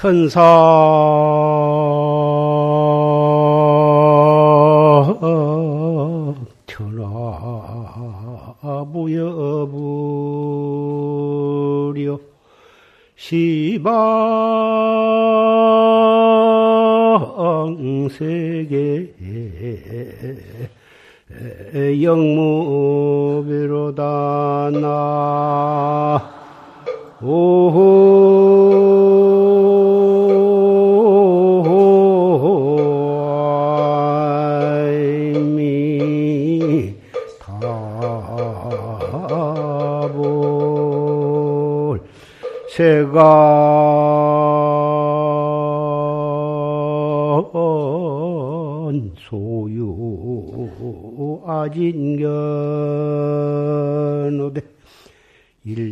천사 0.00 0.40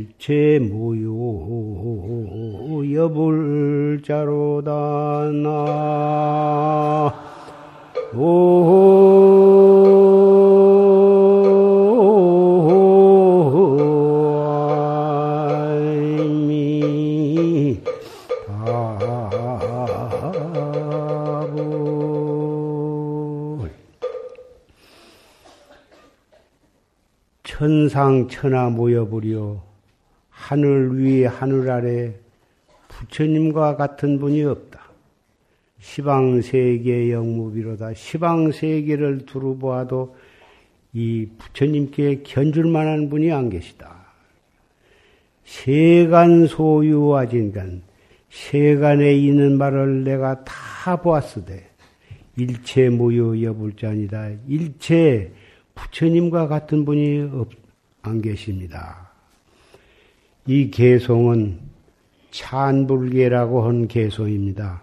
일체 0.08 0.58
무효 0.58 2.02
여불자로다 2.94 4.70
나. 5.42 6.88
천상 27.42 28.28
천하 28.28 28.70
모여버려 28.70 29.60
하늘 30.48 30.98
위에 30.98 31.27
하늘 31.27 31.70
아래 31.70 32.14
부처님과 32.88 33.77
같은 33.77 34.18
분이 34.18 34.44
없다. 34.44 34.80
시방세계 35.78 37.12
영무비로다. 37.12 37.92
시방세계를 37.92 39.26
두루 39.26 39.58
보아도 39.58 40.16
이 40.94 41.28
부처님께 41.36 42.22
견줄 42.22 42.64
만한 42.64 43.10
분이 43.10 43.30
안 43.30 43.50
계시다. 43.50 43.94
세간 45.44 46.46
소유와진간 46.46 47.82
세간에 48.30 49.12
있는 49.16 49.58
말을 49.58 50.04
내가 50.04 50.44
다 50.44 50.96
보았으되 50.96 51.69
일체 52.38 52.88
무유 52.88 53.44
여불자니다. 53.44 54.30
일체 54.48 55.30
부처님과 55.74 56.48
같은 56.48 56.86
분이 56.86 57.32
없, 57.34 57.50
안 58.00 58.22
계십니다. 58.22 59.07
이 60.50 60.70
개송은 60.70 61.59
찬불계라고 62.31 63.66
한 63.66 63.86
개송입니다. 63.86 64.81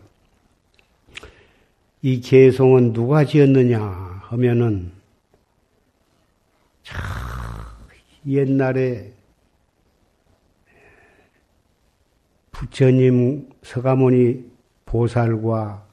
이 2.03 2.21
개송은 2.21 2.93
누가 2.93 3.25
지었느냐 3.25 3.79
하면은 3.81 4.91
참 6.83 7.01
옛날에 8.27 9.11
부처님 12.51 13.49
서가모니 13.63 14.45
보살과 14.85 15.83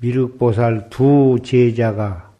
미륵보살 0.00 0.90
두 0.90 1.38
제자가 1.44 2.32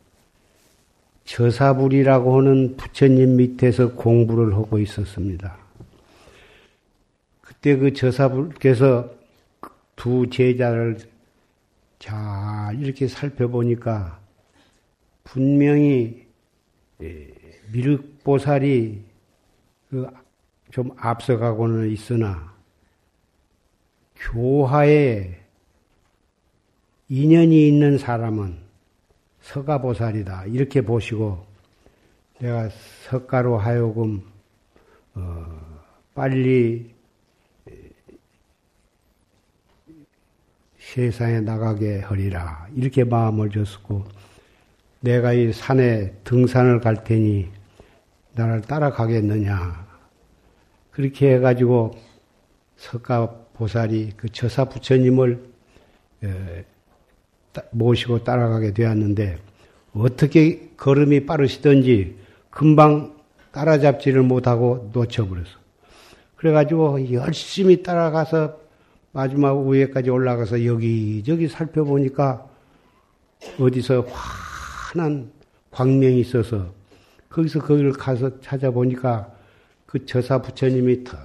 저사불이라고 1.26 2.38
하는 2.38 2.76
부처님 2.76 3.36
밑에서 3.36 3.92
공부를 3.92 4.52
하고 4.54 4.80
있었습니다. 4.80 5.65
그때 7.66 7.76
그 7.76 7.92
저사불께서 7.92 9.10
두 9.96 10.30
제자를 10.30 10.98
잘 11.98 12.80
이렇게 12.80 13.08
살펴보니까 13.08 14.20
분명히 15.24 16.28
미륵보살이 17.72 19.02
좀 20.70 20.90
앞서가고는 20.96 21.90
있으나 21.90 22.54
교화에 24.14 25.34
인연이 27.08 27.66
있는 27.66 27.98
사람은 27.98 28.58
서가보살이다. 29.40 30.46
이렇게 30.46 30.82
보시고 30.82 31.44
내가 32.38 32.68
석가로 33.10 33.58
하여금 33.58 34.22
어, 35.16 35.44
빨리 36.14 36.95
세상에 40.96 41.40
나가게 41.40 42.00
하리라. 42.00 42.66
이렇게 42.74 43.04
마음을 43.04 43.50
줬었고 43.50 44.04
내가 45.00 45.34
이 45.34 45.52
산에 45.52 46.14
등산을 46.24 46.80
갈 46.80 47.04
테니 47.04 47.50
나를 48.34 48.62
따라가겠느냐. 48.62 49.86
그렇게 50.90 51.34
해가지고 51.34 51.94
석가 52.78 53.28
보살이 53.52 54.12
그 54.16 54.30
처사 54.30 54.64
부처님을 54.64 55.44
모시고 57.72 58.24
따라가게 58.24 58.72
되었는데 58.72 59.38
어떻게 59.92 60.70
걸음이 60.78 61.26
빠르시던지 61.26 62.16
금방 62.48 63.14
따라잡지를 63.52 64.22
못하고 64.22 64.90
놓쳐버렸어. 64.94 65.58
그래가지고 66.36 67.12
열심히 67.12 67.82
따라가서 67.82 68.65
마지막 69.16 69.66
위에까지 69.66 70.10
올라가서 70.10 70.66
여기저기 70.66 71.48
살펴보니까 71.48 72.46
어디서 73.58 74.04
환한 74.10 75.30
광명이 75.70 76.20
있어서 76.20 76.74
거기서 77.30 77.60
거기를 77.60 77.92
가서 77.92 78.38
찾아보니까 78.40 79.32
그 79.86 80.04
저사 80.04 80.42
부처님이 80.42 81.04
턱 81.04 81.18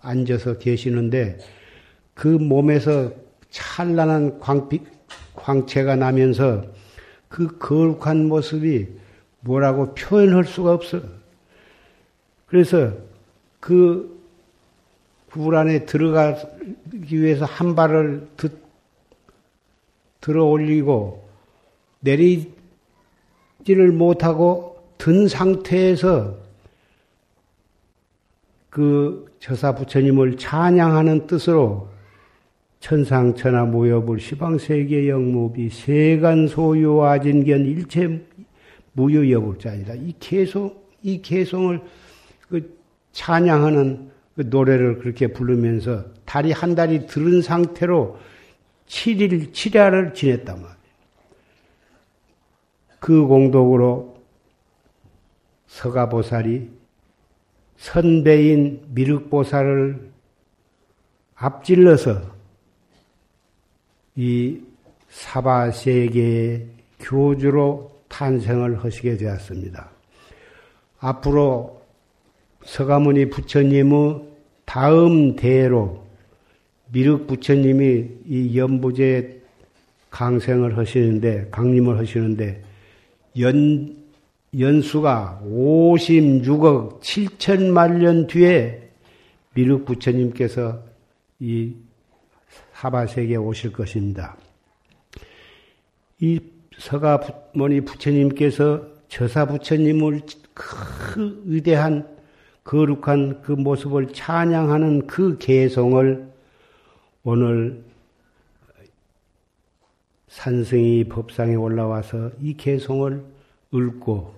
앉아서 0.00 0.58
계시는데 0.58 1.38
그 2.14 2.26
몸에서 2.26 3.12
찬란한 3.50 4.40
광빛, 4.40 4.82
광채가 5.36 5.94
나면서 5.94 6.64
그 7.28 7.58
거룩한 7.58 8.26
모습이 8.26 8.88
뭐라고 9.42 9.94
표현할 9.94 10.46
수가 10.46 10.72
없어. 10.72 11.00
그래서 12.46 12.92
그 13.60 14.19
굴 15.30 15.54
안에 15.54 15.86
들어가기 15.86 17.20
위해서 17.20 17.44
한 17.44 17.74
발을 17.74 18.28
드, 18.36 18.50
들어 20.20 20.44
올리고 20.44 21.28
내리지를 22.00 23.92
못하고 23.92 24.84
든 24.98 25.28
상태에서 25.28 26.36
그 28.68 29.32
저사 29.38 29.74
부처님을 29.74 30.36
찬양하는 30.36 31.26
뜻으로 31.26 31.88
천상천하 32.80 33.64
무여불 33.64 34.20
시방세계 34.20 35.08
영무비 35.08 35.70
세간 35.70 36.48
소유 36.48 37.02
아진견 37.02 37.66
일체 37.66 38.24
무유여불자이다. 38.92 39.94
이 39.94 40.14
개송 40.18 40.74
이 41.02 41.20
개송을 41.22 41.80
그 42.48 42.78
찬양하는 43.12 43.96
그 43.96 44.09
노래를 44.34 44.98
그렇게 44.98 45.28
부르면서 45.28 46.04
달이 46.24 46.52
한 46.52 46.74
달이 46.74 47.06
들은 47.06 47.42
상태로 47.42 48.18
7일 48.86 49.52
7야를 49.52 50.14
지냈단 50.14 50.56
말이에요. 50.56 50.80
그 52.98 53.26
공덕으로 53.26 54.20
서가보살이 55.66 56.70
선배인 57.76 58.82
미륵보살을 58.88 60.10
앞질러서 61.34 62.20
이 64.16 64.60
사바세계의 65.08 66.66
교주로 66.98 68.02
탄생을 68.08 68.84
하시게 68.84 69.16
되었습니다. 69.16 69.90
앞으로 70.98 71.79
서가모니 72.64 73.30
부처님의 73.30 74.22
다음 74.64 75.36
대로 75.36 76.04
미륵 76.92 77.26
부처님이 77.26 78.06
이 78.26 78.58
연부제 78.58 79.40
강생을 80.10 80.76
하시는데, 80.76 81.48
강림을 81.50 81.98
하시는데, 81.98 82.62
연, 83.38 83.96
연수가 84.58 85.42
56억 85.44 87.00
7천만 87.00 87.98
년 87.98 88.26
뒤에 88.26 88.90
미륵 89.54 89.84
부처님께서 89.84 90.82
이 91.38 91.74
사바세계에 92.74 93.36
오실 93.36 93.72
것입니다. 93.72 94.36
이 96.18 96.40
서가모니 96.78 97.82
부처님께서 97.82 98.86
저사 99.08 99.44
부처님을 99.46 100.22
그 100.54 101.42
위대한 101.46 102.19
거룩한 102.64 103.42
그 103.42 103.52
모습을 103.52 104.12
찬양하는 104.12 105.06
그 105.06 105.38
개성을 105.38 106.28
오늘 107.22 107.84
산승이 110.28 111.04
법상에 111.04 111.54
올라와서 111.54 112.30
이 112.40 112.54
개성을 112.54 113.22
읊고 113.74 114.34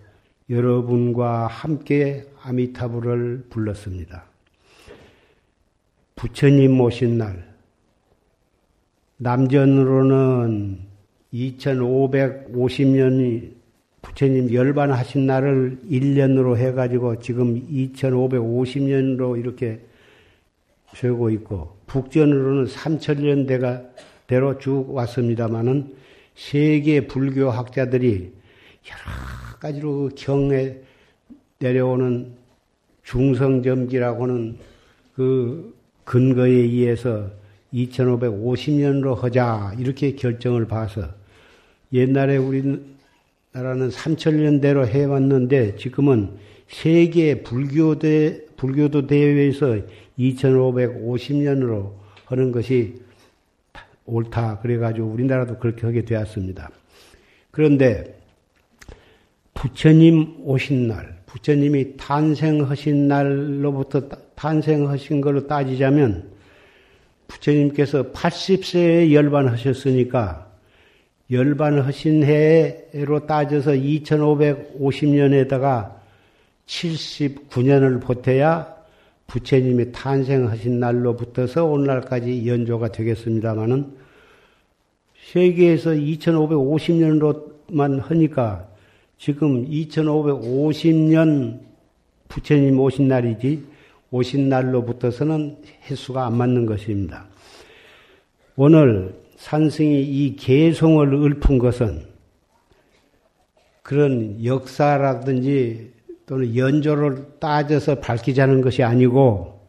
여러분과 0.50 1.46
함께 1.46 2.26
아미타불을 2.42 3.46
불렀습니다. 3.50 4.24
부처님 6.16 6.72
모신 6.72 7.18
날, 7.18 7.54
남전으로는 9.18 10.80
2550년이 11.32 13.61
부처님 14.02 14.52
열반하신 14.52 15.26
날을 15.26 15.78
1년으로 15.88 16.56
해가지고 16.56 17.20
지금 17.20 17.66
2550년으로 17.68 19.38
이렇게 19.38 19.80
세고 20.94 21.30
있고, 21.30 21.76
북전으로는 21.86 22.66
3000년 22.66 23.46
대가 23.46 23.82
대로 24.26 24.58
쭉 24.58 24.94
왔습니다마는 24.94 25.94
세계 26.34 27.06
불교 27.06 27.50
학자들이 27.50 28.32
여러 28.88 29.58
가지로 29.60 30.10
경에 30.16 30.76
내려오는 31.58 32.32
중성점기라고는 33.04 34.58
그 35.14 35.74
근거에 36.04 36.50
의해서 36.50 37.30
2550년으로 37.72 39.16
하자 39.16 39.74
이렇게 39.78 40.14
결정을 40.14 40.66
봐서 40.66 41.08
옛날에 41.92 42.36
우리 42.36 42.80
나라는 43.52 43.90
3000년대로 43.90 44.86
해왔는데 44.86 45.76
지금은 45.76 46.36
세계 46.68 47.42
불교대 47.42 48.46
불교도 48.56 49.06
대회에서 49.06 49.78
2550년으로 50.18 51.92
하는 52.24 52.50
것이 52.50 52.94
옳다 54.06 54.60
그래가지고 54.60 55.06
우리나라도 55.08 55.58
그렇게 55.58 55.86
하게 55.86 56.04
되었습니다. 56.04 56.70
그런데 57.50 58.18
부처님 59.54 60.36
오신 60.40 60.88
날, 60.88 61.20
부처님이 61.26 61.96
탄생하신 61.98 63.06
날로부터 63.06 64.08
탄생하신 64.34 65.20
걸로 65.20 65.46
따지자면 65.46 66.30
부처님께서 67.28 68.12
80세에 68.12 69.12
열반하셨으니까 69.12 70.51
열반하신 71.32 72.24
해로 72.24 73.26
따져서 73.26 73.72
2550년에다가 73.72 75.96
79년을 76.66 78.02
보태야 78.02 78.76
부처님이 79.26 79.92
탄생하신 79.92 80.78
날로 80.78 81.16
붙어서 81.16 81.64
오늘날까지 81.64 82.46
연조가 82.46 82.92
되겠습니다마는 82.92 83.96
세계에서 85.32 85.92
2550년으로만 85.92 88.02
하니까 88.02 88.68
지금 89.16 89.66
2550년 89.66 91.60
부처님 92.28 92.78
오신 92.78 93.08
날이지 93.08 93.64
오신 94.10 94.50
날로 94.50 94.84
붙어서는 94.84 95.56
횟수가 95.88 96.26
안 96.26 96.36
맞는 96.36 96.66
것입니다. 96.66 97.24
오늘 98.56 99.21
산승이 99.42 100.02
이 100.02 100.36
개송을 100.36 101.12
읊은 101.12 101.58
것은 101.58 102.06
그런 103.82 104.42
역사라든지 104.44 105.90
또는 106.26 106.56
연조를 106.56 107.38
따져서 107.40 107.96
밝히자는 107.96 108.60
것이 108.60 108.84
아니고 108.84 109.60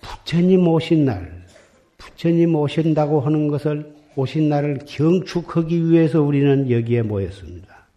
부처님 0.00 0.68
오신 0.68 1.06
날, 1.06 1.44
부처님 1.98 2.54
오신다고 2.54 3.20
하는 3.20 3.48
것을 3.48 3.92
오신 4.14 4.48
날을 4.48 4.78
경축하기 4.86 5.90
위해서 5.90 6.22
우리는 6.22 6.70
여기에 6.70 7.02
모였습니다. 7.02 7.88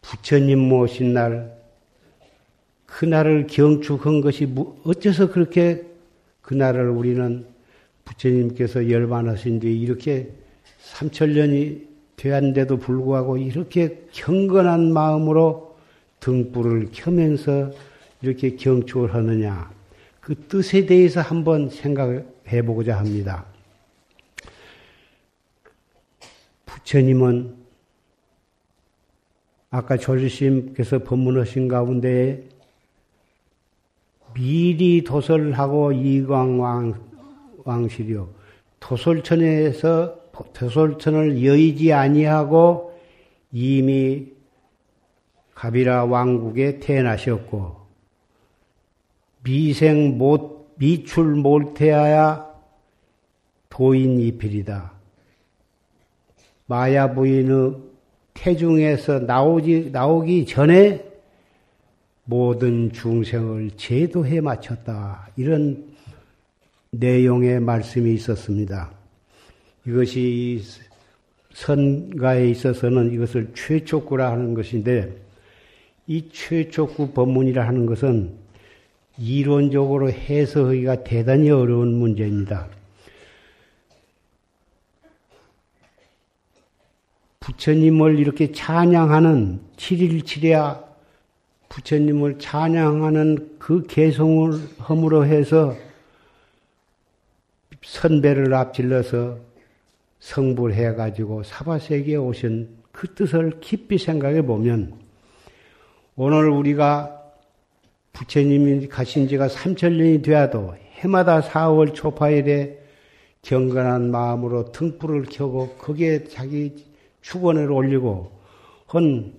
부처님 0.00 0.58
모신 0.58 1.14
날, 1.14 1.56
그날을 2.86 3.46
경축한 3.46 4.20
것이 4.20 4.52
어째서 4.84 5.30
그렇게 5.30 5.84
그날을 6.40 6.88
우리는 6.88 7.51
부처님께서 8.04 8.90
열반하신 8.90 9.60
뒤에 9.60 9.72
이렇게 9.72 10.30
삼천년이 10.78 11.92
되었는데도 12.16 12.76
불구하고 12.78 13.36
이렇게 13.38 14.04
경건한 14.12 14.92
마음으로 14.92 15.76
등불을 16.20 16.90
켜면서 16.92 17.72
이렇게 18.20 18.56
경축을 18.56 19.14
하느냐. 19.14 19.70
그 20.20 20.36
뜻에 20.36 20.86
대해서 20.86 21.20
한번 21.20 21.68
생각해 21.68 22.62
보고자 22.64 22.96
합니다. 22.96 23.44
부처님은 26.64 27.56
아까 29.70 29.96
조지심께서 29.96 31.00
법문하신 31.00 31.66
가운데 31.66 32.46
미리 34.34 35.02
도설하고 35.02 35.92
이광왕 35.92 37.11
왕실이요 37.64 38.28
도솔천에서 38.80 40.20
도솔천을 40.54 41.44
여의지 41.44 41.92
아니하고 41.92 42.98
이미 43.52 44.28
가비라 45.54 46.06
왕국에 46.06 46.80
태어나셨고 46.80 47.82
미생 49.44 50.18
못 50.18 50.74
미출 50.76 51.34
못태하야 51.36 52.52
도인 53.68 54.20
이필이다. 54.20 54.92
마야 56.66 57.14
부인의 57.14 57.76
태중에서 58.34 59.20
나오지, 59.20 59.90
나오기 59.92 60.46
전에 60.46 61.04
모든 62.24 62.92
중생을 62.92 63.72
제도해 63.76 64.40
마쳤다. 64.40 65.28
이런 65.36 65.91
내용의 66.92 67.60
말씀이 67.60 68.12
있었습니다. 68.14 68.90
이것이 69.86 70.62
선가에 71.54 72.50
있어서는 72.50 73.12
이것을 73.12 73.52
최초구라 73.54 74.30
하는 74.30 74.52
것인데, 74.54 75.16
이 76.06 76.28
최초구 76.30 77.12
법문이라 77.12 77.66
하는 77.66 77.86
것은 77.86 78.34
이론적으로 79.18 80.10
해석하기가 80.10 81.04
대단히 81.04 81.50
어려운 81.50 81.94
문제입니다. 81.94 82.68
부처님을 87.40 88.18
이렇게 88.18 88.52
찬양하는 88.52 89.60
7일 89.76 90.22
7야 90.24 90.84
부처님을 91.70 92.38
찬양하는 92.38 93.56
그 93.58 93.86
개성을 93.86 94.52
허물어 94.88 95.24
해서 95.24 95.74
선배를 97.82 98.54
앞질러서 98.54 99.38
성불해 100.20 100.94
가지고 100.94 101.42
사바세계에 101.42 102.16
오신 102.16 102.68
그 102.92 103.14
뜻을 103.14 103.60
깊이 103.60 103.98
생각해 103.98 104.42
보면 104.42 104.94
오늘 106.14 106.48
우리가 106.50 107.20
부처님이 108.12 108.88
가신 108.88 109.26
지가 109.26 109.48
3천년이 109.48 110.22
되어도 110.22 110.76
해마다 110.96 111.40
4월 111.40 111.94
초파일에 111.94 112.78
경건한 113.42 114.10
마음으로 114.10 114.70
등불을 114.70 115.24
켜고 115.24 115.70
거기에 115.78 116.24
자기 116.24 116.84
축원을 117.22 117.72
올리고 117.72 118.30
한 118.86 119.32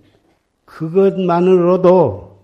그것만으로도 0.65 2.39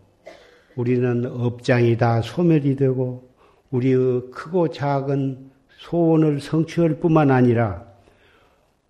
우리는 0.75 1.25
업장이 1.25 1.97
다 1.97 2.21
소멸이 2.21 2.75
되고 2.77 3.27
우리의 3.71 4.31
크고 4.31 4.69
작은 4.69 5.48
소원을 5.79 6.41
성취할 6.41 6.99
뿐만 6.99 7.31
아니라 7.31 7.85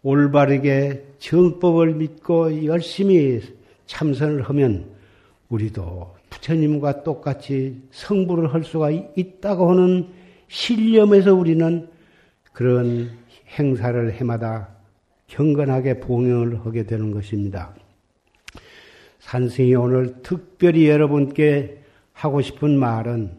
올바르게 0.01 1.05
정법을 1.19 1.93
믿고 1.96 2.65
열심히 2.65 3.41
참선을 3.86 4.43
하면 4.43 4.86
우리도 5.50 6.15
부처님과 6.29 7.03
똑같이 7.03 7.81
성불을 7.91 8.53
할 8.53 8.63
수가 8.63 8.91
있다고 8.91 9.72
하는 9.72 10.08
신념에서 10.48 11.34
우리는 11.34 11.88
그런 12.53 13.12
행사를 13.58 14.13
해마다 14.13 14.69
경건하게 15.27 16.00
봉행을 16.00 16.65
하게 16.65 16.84
되는 16.84 17.12
것입니다. 17.12 17.74
산승이 19.19 19.75
오늘 19.75 20.22
특별히 20.24 20.88
여러분께 20.88 21.84
하고 22.13 22.41
싶은 22.41 22.77
말은 22.77 23.31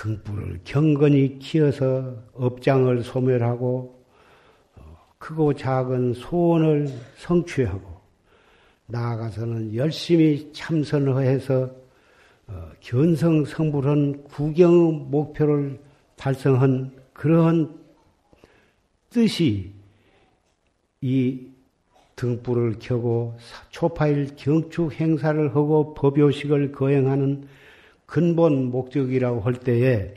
등불을 0.00 0.60
경건히 0.64 1.38
키워서 1.38 2.16
업장을 2.32 3.02
소멸하고 3.02 4.02
크고 5.18 5.52
작은 5.52 6.14
소원을 6.14 6.88
성취하고 7.18 8.00
나아가서는 8.86 9.74
열심히 9.74 10.50
참선을 10.54 11.22
해서 11.22 11.70
어, 12.46 12.70
견성 12.80 13.44
성불한 13.44 14.24
구경의 14.24 14.92
목표를 15.10 15.78
달성한 16.16 16.92
그러한 17.12 17.78
뜻이 19.10 19.70
이 21.02 21.46
등불을 22.16 22.76
켜고 22.80 23.36
초파일 23.68 24.34
경축 24.34 24.98
행사를 24.98 25.54
하고 25.54 25.92
법요식을 25.92 26.72
거행하는 26.72 27.46
근본 28.10 28.72
목적이라고 28.72 29.40
할 29.42 29.54
때에 29.54 30.14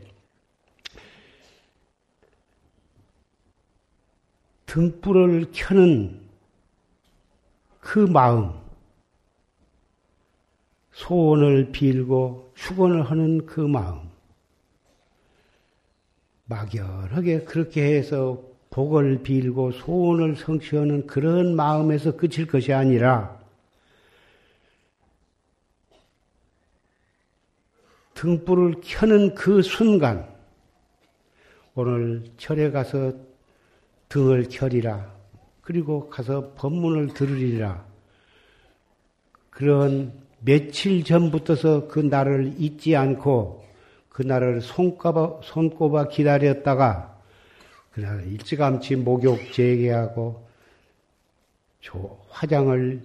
등불을 4.65 5.51
켜는 5.53 6.19
그 7.79 7.99
마음, 7.99 8.51
소원을 10.93 11.71
빌고 11.71 12.53
축원을 12.55 13.03
하는 13.03 13.45
그 13.45 13.61
마음, 13.61 14.09
막연하게 16.45 17.43
그렇게 17.43 17.95
해서 17.95 18.41
복을 18.71 19.21
빌고 19.21 19.71
소원을 19.71 20.35
성취하는 20.35 21.05
그런 21.05 21.55
마음에서 21.55 22.17
끝일 22.17 22.47
것이 22.47 22.73
아니라 22.73 23.42
등불을 28.23 28.75
켜는 28.81 29.35
그 29.35 29.61
순간 29.61 30.25
오늘 31.75 32.23
절에 32.37 32.71
가서 32.71 33.11
등을 34.07 34.47
켜리라. 34.49 35.13
그리고 35.61 36.09
가서 36.09 36.53
법문을 36.55 37.13
들으리라. 37.13 37.85
그런 39.49 40.13
며칠 40.39 41.03
전부터서 41.03 41.89
그 41.89 41.99
날을 41.99 42.53
잊지 42.57 42.95
않고 42.95 43.65
그 44.07 44.21
날을 44.21 44.61
손꼽아, 44.61 45.41
손꼽아 45.43 46.07
기다렸다가 46.07 47.19
그날 47.91 48.25
일찌감치 48.25 48.95
목욕 48.97 49.37
재개하고 49.51 50.47
화장을 52.29 53.01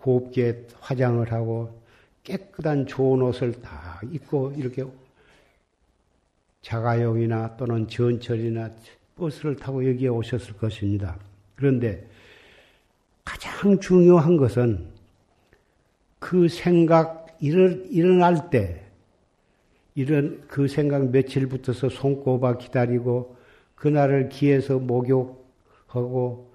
곱게 0.00 0.66
화장을 0.80 1.30
하고 1.32 1.77
깨끗한 2.28 2.86
좋은 2.86 3.22
옷을 3.22 3.52
다 3.62 4.00
입고 4.12 4.52
이렇게 4.56 4.84
자가용이나 6.60 7.56
또는 7.56 7.88
전철이나 7.88 8.70
버스를 9.16 9.56
타고 9.56 9.88
여기에 9.88 10.08
오셨을 10.08 10.58
것입니다. 10.58 11.18
그런데 11.56 12.06
가장 13.24 13.80
중요한 13.80 14.36
것은 14.36 14.88
그 16.18 16.48
생각 16.48 17.26
일어날 17.40 18.50
때 18.50 18.84
이런 19.94 20.42
그 20.46 20.68
생각 20.68 21.10
며칠부터서 21.10 21.88
손꼽아 21.88 22.58
기다리고 22.58 23.36
그날을 23.74 24.28
기해서 24.28 24.78
목욕하고 24.78 26.52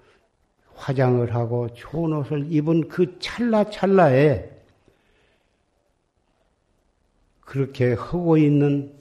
화장을 0.74 1.34
하고 1.34 1.68
좋은 1.74 2.12
옷을 2.12 2.52
입은 2.52 2.88
그 2.88 3.18
찰나찰나에 3.18 4.53
그렇게 7.54 7.92
하고 7.92 8.36
있는 8.36 8.92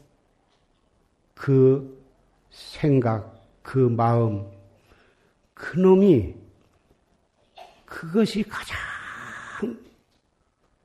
그 1.34 2.06
생각, 2.52 3.44
그 3.64 3.80
마음, 3.80 4.46
그 5.56 5.80
놈이 5.80 6.36
그것이 7.84 8.44
가장 8.44 8.78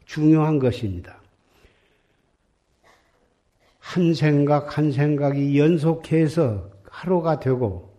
중요한 0.07 0.59
것입니다. 0.59 1.21
한 3.81 4.15
생각 4.15 4.79
한 4.79 4.91
생각이 4.91 5.59
연속해서 5.59 6.71
하루가 6.89 7.39
되고 7.39 7.95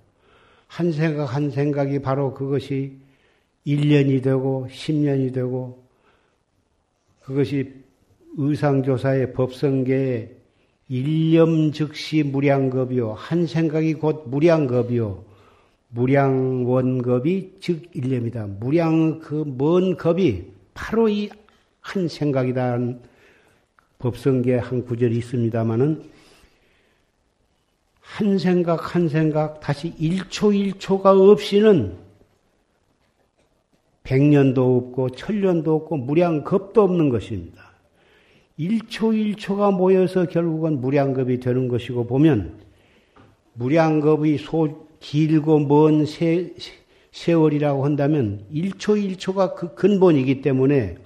한 0.65 0.91
생각 0.91 1.25
한 1.25 1.51
생각이 1.51 1.99
바로 1.99 2.33
그것이 2.33 2.97
1년이 3.67 4.23
되고 4.23 4.67
10년이 4.67 5.31
되고 5.31 5.87
그것이 7.21 7.87
의상조사의 8.39 9.33
법성계의 9.33 10.35
일념 10.89 11.71
즉시 11.71 12.23
무량겁이요. 12.23 13.13
한 13.13 13.45
생각이 13.45 13.95
곧 13.95 14.23
무량겁이요. 14.27 15.23
무량원겁이 15.89 17.57
즉 17.59 17.83
일념이다. 17.93 18.47
무량 18.59 19.19
그 19.19 19.43
먼 19.45 19.97
겁이 19.97 20.45
바로 20.73 21.09
이 21.09 21.29
한 21.81 22.07
생각이다는 22.07 23.01
법성계 23.97 24.57
한 24.57 24.85
구절이 24.85 25.17
있습니다마는 25.17 26.03
한 27.99 28.37
생각 28.37 28.95
한 28.95 29.09
생각 29.09 29.59
다시 29.59 29.93
1초 29.95 30.73
1초가 30.73 31.31
없이는 31.31 31.97
백년도 34.03 34.77
없고 34.77 35.11
천년도 35.11 35.75
없고 35.75 35.97
무량겁도 35.97 36.81
없는 36.81 37.09
것입니다. 37.09 37.68
1초 38.59 39.37
1초가 39.37 39.73
모여서 39.73 40.25
결국은 40.25 40.81
무량겁이 40.81 41.39
되는 41.39 41.69
것이고 41.69 42.07
보면 42.07 42.59
무량겁의 43.53 44.37
소 44.37 44.87
길고 44.99 45.59
먼 45.59 46.05
세, 46.05 46.53
세월이라고 47.11 47.85
한다면 47.85 48.45
1초 48.53 49.17
1초가 49.17 49.55
그 49.55 49.75
근본이기 49.75 50.41
때문에 50.41 50.97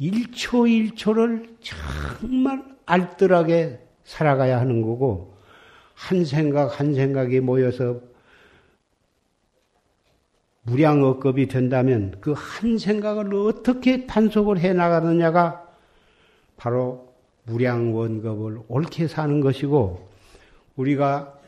1초 0.00 0.94
1초를 0.94 1.48
정말 1.60 2.62
알뜰하게 2.86 3.80
살아가야 4.04 4.60
하는 4.60 4.80
거고 4.82 5.34
한 5.94 6.24
생각 6.24 6.78
한 6.78 6.94
생각이 6.94 7.40
모여서 7.40 8.00
무량억겁이 10.62 11.48
된다면 11.48 12.14
그 12.20 12.32
한 12.32 12.78
생각을 12.78 13.34
어떻게 13.34 14.06
단속을 14.06 14.60
해 14.60 14.72
나가느냐가 14.72 15.69
바로 16.60 17.10
무량원겁을 17.44 18.60
옳게 18.68 19.08
사는 19.08 19.40
것이고 19.40 20.06
우리가 20.76 21.38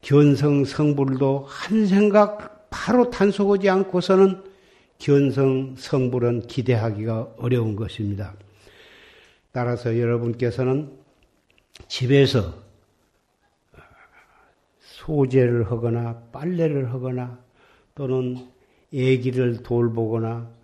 견성 0.00 0.64
성불도 0.64 1.44
한 1.46 1.86
생각 1.86 2.70
바로 2.70 3.10
단속하지 3.10 3.68
않고서는 3.68 4.42
견성 4.96 5.76
성불은 5.76 6.46
기대하기가 6.46 7.34
어려운 7.36 7.76
것입니다. 7.76 8.32
따라서 9.52 9.98
여러분께서는 9.98 10.96
집에서 11.86 12.54
소재를 14.78 15.70
하거나 15.70 16.22
빨래를 16.32 16.94
하거나 16.94 17.38
또는 17.94 18.48
애기를 18.94 19.62
돌보거나 19.62 20.57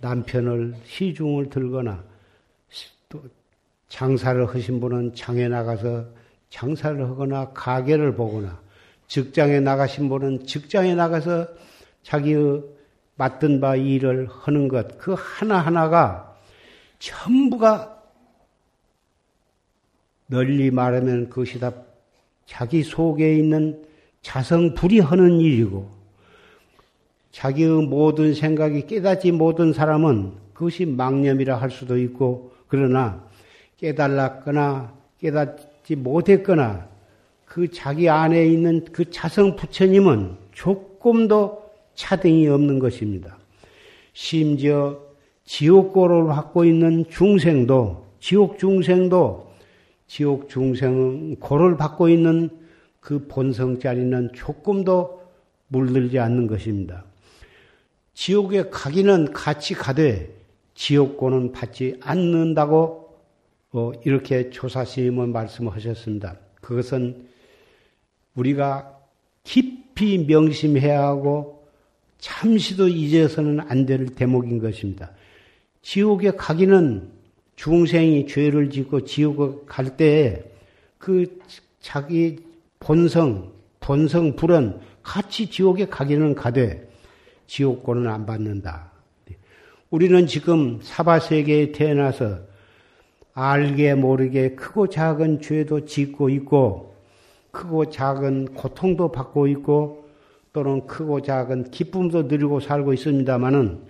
남편을 0.00 0.74
시중을 0.84 1.50
들거나 1.50 2.02
또 3.08 3.22
장사를 3.88 4.46
하신 4.48 4.80
분은 4.80 5.14
장에 5.14 5.48
나가서 5.48 6.06
장사를 6.48 7.02
하거나 7.02 7.50
가게를 7.50 8.14
보거나 8.14 8.60
직장에 9.08 9.60
나가신 9.60 10.08
분은 10.08 10.46
직장에 10.46 10.94
나가서 10.94 11.48
자기의 12.02 12.62
맡은 13.16 13.60
바 13.60 13.76
일을 13.76 14.28
하는 14.30 14.68
것, 14.68 14.96
그 14.96 15.14
하나하나가 15.18 16.36
전부가 16.98 18.00
널리 20.26 20.70
말하면 20.70 21.28
그것이 21.28 21.58
다 21.58 21.72
자기 22.46 22.82
속에 22.82 23.36
있는 23.36 23.84
자성불이 24.22 25.00
하는 25.00 25.40
일이고 25.40 25.99
자기의 27.32 27.86
모든 27.86 28.34
생각이 28.34 28.86
깨닫지 28.86 29.32
못한 29.32 29.72
사람은 29.72 30.32
그것이 30.52 30.84
망념이라 30.84 31.56
할 31.56 31.70
수도 31.70 31.98
있고 31.98 32.52
그러나 32.68 33.24
깨달았거나 33.76 34.94
깨닫지 35.18 35.96
못했거나 35.96 36.88
그 37.44 37.70
자기 37.70 38.08
안에 38.08 38.46
있는 38.46 38.84
그 38.92 39.10
자성 39.10 39.56
부처님은 39.56 40.36
조금도 40.52 41.70
차등이 41.94 42.46
없는 42.48 42.78
것입니다. 42.78 43.38
심지어 44.12 44.98
지옥고를 45.44 46.26
받고 46.26 46.64
있는 46.64 47.04
중생도 47.08 48.06
지옥 48.20 48.58
중생도 48.58 49.50
지옥 50.06 50.48
중생 50.48 51.36
고를 51.40 51.76
받고 51.76 52.08
있는 52.08 52.50
그 53.00 53.26
본성 53.26 53.78
자리는 53.78 54.30
조금도 54.34 55.22
물들지 55.68 56.18
않는 56.18 56.46
것입니다. 56.46 57.04
지옥에 58.20 58.64
가기는 58.68 59.32
같이 59.32 59.72
가되 59.72 60.30
지옥고는 60.74 61.52
받지 61.52 61.96
않는다고 62.02 63.16
어, 63.72 63.92
이렇게 64.04 64.50
조사스님은 64.50 65.32
말씀하셨습니다. 65.32 66.36
그것은 66.60 67.26
우리가 68.34 68.94
깊이 69.42 70.18
명심해야 70.18 71.02
하고 71.02 71.66
잠시도 72.18 72.88
잊어서는 72.88 73.60
안 73.60 73.86
될 73.86 74.04
대목인 74.04 74.58
것입니다. 74.58 75.12
지옥에 75.80 76.32
가기는 76.32 77.10
중생이 77.56 78.26
죄를 78.26 78.68
짓고 78.68 79.06
지옥에 79.06 79.62
갈 79.64 79.96
때에 79.96 80.44
그 80.98 81.40
자기 81.80 82.40
본성, 82.80 83.50
본성 83.80 84.36
불은 84.36 84.78
같이 85.02 85.48
지옥에 85.48 85.86
가기는 85.86 86.34
가되 86.34 86.89
지옥고는 87.50 88.08
안 88.08 88.26
받는다. 88.26 88.92
우리는 89.90 90.24
지금 90.28 90.78
사바세계에 90.80 91.72
태어나서 91.72 92.38
알게 93.34 93.94
모르게 93.94 94.54
크고 94.54 94.88
작은 94.88 95.40
죄도 95.40 95.84
짓고 95.84 96.28
있고 96.30 96.94
크고 97.50 97.90
작은 97.90 98.54
고통도 98.54 99.10
받고 99.10 99.48
있고 99.48 100.08
또는 100.52 100.86
크고 100.86 101.22
작은 101.22 101.72
기쁨도 101.72 102.22
누리고 102.22 102.60
살고 102.60 102.92
있습니다마는 102.92 103.80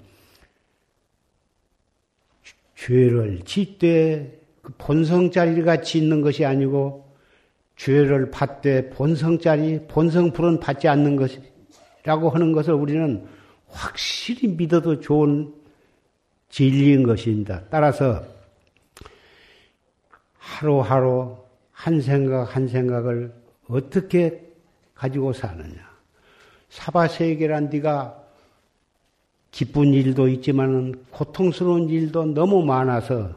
죄를 2.76 3.40
짓되 3.44 4.40
그 4.62 4.72
본성자리가 4.78 5.82
짓는 5.82 6.22
것이 6.22 6.46
아니고 6.46 7.12
죄를 7.76 8.30
받되 8.30 8.88
본성자리 8.88 9.86
본성불은 9.86 10.60
받지 10.60 10.88
않는 10.88 11.16
것이라고 11.16 12.30
하는 12.30 12.52
것을 12.52 12.72
우리는 12.72 13.26
확실히 13.72 14.48
믿어도 14.48 15.00
좋은 15.00 15.52
진리인 16.48 17.02
것입니다. 17.04 17.62
따라서 17.70 18.24
하루하루 20.38 21.36
한 21.72 22.00
생각 22.00 22.54
한 22.54 22.68
생각을 22.68 23.32
어떻게 23.68 24.42
가지고 24.94 25.32
사느냐. 25.32 25.88
사바세계란 26.68 27.70
네가 27.70 28.20
기쁜 29.50 29.92
일도 29.94 30.28
있지만은 30.28 31.04
고통스러운 31.10 31.88
일도 31.88 32.26
너무 32.26 32.64
많아서 32.64 33.34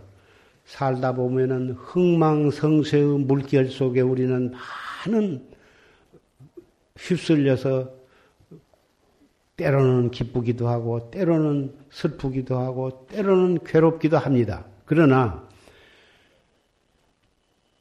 살다 0.65 1.13
보면은 1.13 1.71
흥망성쇠의 1.71 3.19
물결 3.19 3.69
속에 3.69 4.01
우리는 4.01 4.53
많은 5.05 5.45
휩쓸려서 6.97 8.02
때로는 9.55 10.11
기쁘기도 10.11 10.67
하고 10.67 11.11
때로는 11.11 11.75
슬프기도 11.91 12.57
하고 12.57 13.05
때로는 13.07 13.59
괴롭기도 13.63 14.17
합니다. 14.17 14.65
그러나 14.85 15.47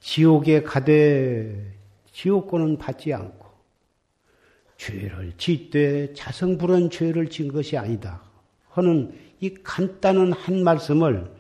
지옥에 0.00 0.62
가되 0.62 1.74
지옥권은 2.12 2.76
받지 2.78 3.14
않고 3.14 3.46
죄를 4.76 5.32
짓되 5.38 6.12
자성불은 6.12 6.90
죄를 6.90 7.30
진 7.30 7.52
것이 7.52 7.76
아니다. 7.76 8.22
하는 8.70 9.16
이 9.40 9.54
간단한 9.54 10.32
한 10.32 10.64
말씀을 10.64 11.30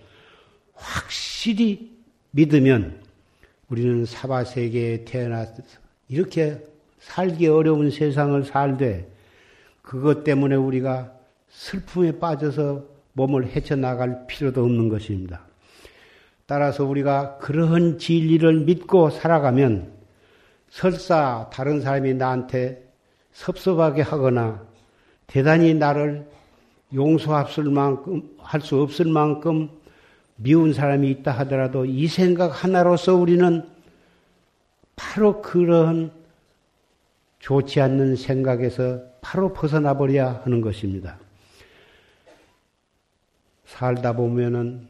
확실히 0.74 1.92
믿으면 2.30 3.02
우리는 3.68 4.04
사바세계에 4.04 5.04
태어나서 5.04 5.62
이렇게 6.08 6.62
살기 7.00 7.48
어려운 7.48 7.90
세상을 7.90 8.44
살되 8.44 9.11
그것 9.82 10.24
때문에 10.24 10.54
우리가 10.54 11.12
슬픔에 11.48 12.18
빠져서 12.18 12.84
몸을 13.12 13.48
헤쳐나갈 13.48 14.26
필요도 14.26 14.62
없는 14.64 14.88
것입니다. 14.88 15.42
따라서 16.46 16.84
우리가 16.84 17.38
그러한 17.38 17.98
진리를 17.98 18.60
믿고 18.60 19.10
살아가면 19.10 19.92
설사 20.70 21.50
다른 21.52 21.80
사람이 21.80 22.14
나한테 22.14 22.90
섭섭하게 23.32 24.02
하거나 24.02 24.62
대단히 25.26 25.74
나를 25.74 26.26
용서할 26.94 27.46
만큼, 27.64 28.22
할 28.38 28.60
수 28.60 28.80
없을 28.80 29.06
만큼 29.06 29.70
미운 30.36 30.72
사람이 30.72 31.10
있다 31.10 31.32
하더라도 31.32 31.84
이 31.84 32.06
생각 32.06 32.64
하나로서 32.64 33.14
우리는 33.14 33.64
바로 34.96 35.40
그러한 35.40 36.10
좋지 37.42 37.80
않는 37.80 38.14
생각에서 38.14 39.00
바로 39.20 39.52
벗어나 39.52 39.94
버려야 39.94 40.42
하는 40.44 40.60
것입니다. 40.60 41.18
살다 43.64 44.12
보면은 44.12 44.86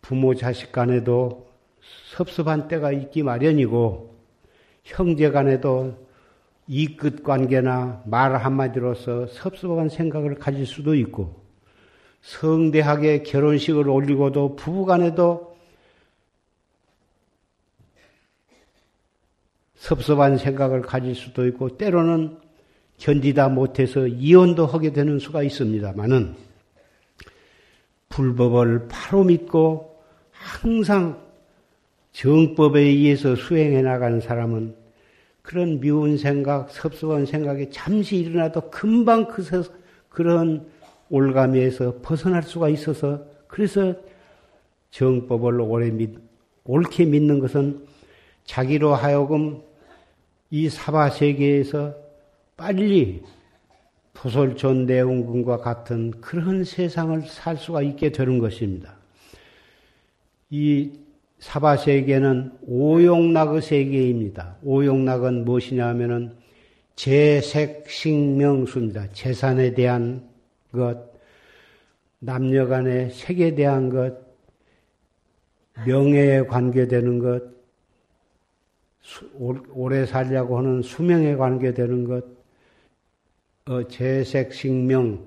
부모 0.00 0.34
자식 0.34 0.72
간에도 0.72 1.46
섭섭한 2.16 2.68
때가 2.68 2.90
있기 2.90 3.22
마련이고 3.22 4.14
형제 4.82 5.30
간에도 5.30 5.94
이끝 6.66 7.22
관계나 7.22 8.02
말 8.06 8.34
한마디로서 8.34 9.26
섭섭한 9.26 9.90
생각을 9.90 10.36
가질 10.36 10.64
수도 10.66 10.94
있고 10.94 11.42
성대하게 12.22 13.24
결혼식을 13.24 13.90
올리고도 13.90 14.56
부부 14.56 14.86
간에도 14.86 15.53
섭섭한 19.84 20.38
생각을 20.38 20.80
가질 20.80 21.14
수도 21.14 21.46
있고 21.46 21.76
때로는 21.76 22.38
견디다 22.96 23.50
못해서 23.50 24.06
이혼도 24.06 24.64
하게 24.64 24.94
되는 24.94 25.18
수가 25.18 25.42
있습니다만은 25.42 26.34
불법을 28.08 28.88
바로 28.88 29.24
믿고 29.24 30.00
항상 30.30 31.20
정법에 32.12 32.80
의해서 32.80 33.36
수행해 33.36 33.82
나가는 33.82 34.20
사람은 34.20 34.74
그런 35.42 35.80
미운 35.80 36.16
생각, 36.16 36.70
섭섭한 36.70 37.26
생각이 37.26 37.68
잠시 37.70 38.16
일어나도 38.16 38.70
금방 38.70 39.28
그 39.28 39.44
그런 40.08 40.66
올가미에서 41.10 41.98
벗어날 42.00 42.42
수가 42.42 42.70
있어서 42.70 43.22
그래서 43.46 43.94
정법을 44.92 45.60
오래 45.60 45.90
믿, 45.90 46.18
옳게 46.64 47.04
믿는 47.04 47.38
것은 47.40 47.84
자기로 48.44 48.94
하여금 48.94 49.60
이 50.50 50.68
사바 50.68 51.10
세계에서 51.10 51.94
빨리 52.56 53.22
토솔촌 54.12 54.86
내원군과 54.86 55.58
같은 55.58 56.10
그런 56.20 56.64
세상을 56.64 57.22
살 57.22 57.56
수가 57.56 57.82
있게 57.82 58.12
되는 58.12 58.38
것입니다. 58.38 58.96
이 60.50 60.92
사바 61.40 61.78
세계는 61.78 62.52
오용락의 62.66 63.60
세계입니다. 63.60 64.56
오용락은 64.62 65.44
무엇이냐 65.44 65.86
하면은 65.88 66.32
재색 66.96 67.90
식명수입니다. 67.90 69.12
재산에 69.12 69.74
대한 69.74 70.26
것, 70.72 71.12
남녀 72.20 72.66
간의 72.66 73.10
색에 73.10 73.54
대한 73.54 73.90
것, 73.90 74.14
명예에 75.86 76.46
관계되는 76.46 77.18
것, 77.18 77.53
오래 79.38 80.06
살려고 80.06 80.58
하는 80.58 80.82
수명에 80.82 81.36
관계되는 81.36 82.04
것, 82.04 82.24
어, 83.66 83.86
재색 83.88 84.52
식명, 84.52 85.20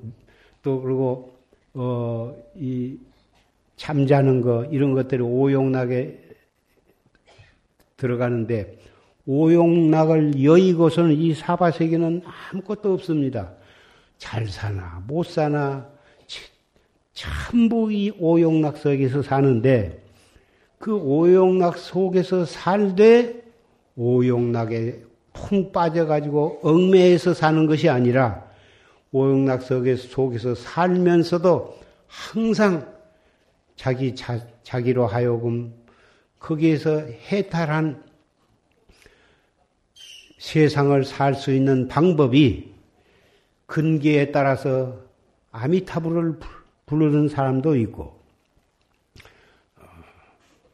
또 0.63 0.81
그리고 0.81 1.37
어, 1.73 2.35
이 2.55 2.97
잠자는 3.75 4.41
거 4.41 4.65
이런 4.65 4.93
것들이 4.93 5.21
오용락에 5.21 6.19
들어가는데 7.95 8.79
오용락을 9.25 10.43
여의고서는 10.43 11.13
이 11.13 11.33
사바 11.33 11.71
세계는 11.71 12.23
아무것도 12.51 12.93
없습니다. 12.93 13.51
잘 14.17 14.47
사나 14.47 15.03
못 15.07 15.25
사나 15.27 15.87
전부 17.13 17.91
이 17.91 18.11
오용락 18.19 18.77
속에서 18.77 19.21
사는데 19.21 20.03
그 20.79 20.95
오용락 20.95 21.77
속에서 21.77 22.45
살되 22.45 23.46
오용락에 23.97 25.01
푹 25.33 25.71
빠져가지고 25.73 26.60
얽매에서 26.63 27.33
사는 27.33 27.65
것이 27.65 27.89
아니라 27.89 28.45
오용락 29.12 29.63
속에서, 29.63 30.07
속에서 30.07 30.55
살면서도 30.55 31.77
항상 32.07 32.93
자기 33.75 34.15
자, 34.15 34.39
자기로 34.63 35.07
하여금 35.07 35.73
거기에서 36.39 36.99
해탈한 37.31 38.03
세상을 40.38 41.03
살 41.03 41.33
수 41.33 41.51
있는 41.51 41.88
방법이 41.88 42.71
근기에 43.65 44.31
따라서 44.31 44.99
아미타불을 45.51 46.39
부르는 46.86 47.27
사람도 47.27 47.75
있고 47.77 48.16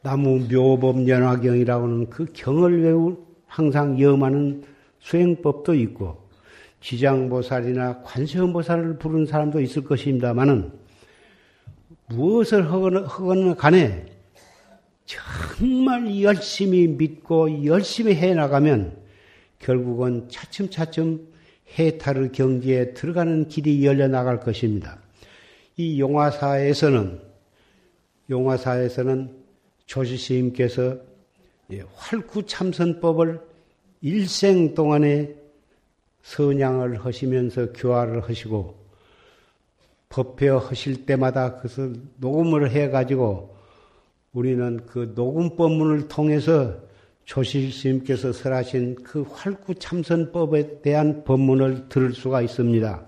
나무 0.03 0.37
묘법 0.51 1.07
연화경이라고 1.07 1.83
하는 1.85 2.09
그 2.09 2.25
경을 2.33 2.83
외우 2.83 3.17
항상 3.47 3.99
염하는 3.99 4.63
수행법도 4.99 5.73
있고 5.75 6.27
지장보살이나 6.81 8.01
관세음보살을 8.03 8.97
부르는 8.97 9.25
사람도 9.25 9.61
있을 9.61 9.85
것입니다만은 9.85 10.73
무엇을 12.07 12.69
하거나, 12.69 13.03
하거나 13.07 13.53
간에 13.53 14.05
정말 15.05 16.21
열심히 16.21 16.85
믿고 16.87 17.63
열심히 17.63 18.15
해 18.15 18.33
나가면 18.33 18.97
결국은 19.59 20.27
차츰차츰 20.27 21.29
해탈의 21.79 22.33
경지에 22.33 22.93
들어가는 22.93 23.47
길이 23.47 23.85
열려 23.85 24.09
나갈 24.09 24.41
것입니다. 24.41 24.99
이 25.77 25.97
용화사에서는 26.01 27.21
용화사에서는 28.29 29.42
조시스님께서 29.85 30.97
활구참선법을 31.95 33.41
일생 34.01 34.73
동안에 34.73 35.35
선양을 36.23 37.05
하시면서 37.05 37.73
교화를 37.73 38.27
하시고 38.27 38.83
법회 40.09 40.49
하실 40.49 41.05
때마다 41.05 41.55
그것을 41.55 41.95
녹음을 42.17 42.71
해가지고 42.71 43.55
우리는 44.33 44.85
그 44.85 45.13
녹음 45.15 45.55
법문을 45.55 46.07
통해서 46.07 46.81
조실스님께서 47.25 48.33
설하신 48.33 48.95
그 48.95 49.21
활구참선법에 49.21 50.81
대한 50.81 51.23
법문을 51.23 51.87
들을 51.89 52.13
수가 52.13 52.41
있습니다. 52.41 53.05